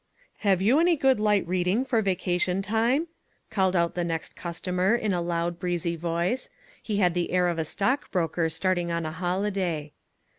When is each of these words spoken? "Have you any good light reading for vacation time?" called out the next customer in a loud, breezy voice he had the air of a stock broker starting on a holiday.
"Have 0.39 0.63
you 0.63 0.79
any 0.79 0.95
good 0.95 1.19
light 1.19 1.47
reading 1.47 1.85
for 1.85 2.01
vacation 2.01 2.63
time?" 2.63 3.07
called 3.51 3.75
out 3.75 3.93
the 3.93 4.03
next 4.03 4.35
customer 4.35 4.95
in 4.95 5.13
a 5.13 5.21
loud, 5.21 5.59
breezy 5.59 5.95
voice 5.95 6.49
he 6.81 6.97
had 6.97 7.13
the 7.13 7.29
air 7.29 7.47
of 7.47 7.59
a 7.59 7.65
stock 7.65 8.09
broker 8.09 8.49
starting 8.49 8.91
on 8.91 9.05
a 9.05 9.11
holiday. 9.11 9.91